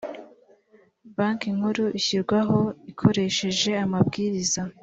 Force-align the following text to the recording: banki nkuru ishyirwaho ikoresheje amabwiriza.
banki 1.15 1.47
nkuru 1.57 1.83
ishyirwaho 1.99 2.59
ikoresheje 2.91 3.71
amabwiriza. 3.85 4.61